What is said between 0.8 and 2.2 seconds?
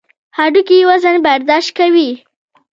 وزن برداشت کوي.